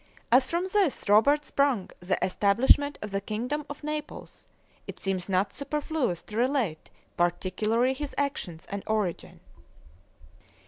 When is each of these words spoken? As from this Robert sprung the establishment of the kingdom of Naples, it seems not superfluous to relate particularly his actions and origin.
As 0.31 0.49
from 0.49 0.65
this 0.73 1.07
Robert 1.07 1.45
sprung 1.45 1.91
the 1.99 2.17
establishment 2.25 2.97
of 3.03 3.11
the 3.11 3.21
kingdom 3.21 3.67
of 3.69 3.83
Naples, 3.83 4.47
it 4.87 4.99
seems 4.99 5.29
not 5.29 5.53
superfluous 5.53 6.23
to 6.23 6.37
relate 6.37 6.89
particularly 7.17 7.93
his 7.93 8.15
actions 8.17 8.65
and 8.71 8.81
origin. 8.87 9.41